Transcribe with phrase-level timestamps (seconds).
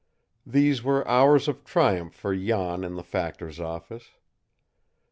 [0.47, 4.13] These were hours of triumph for Jan in the factor's office.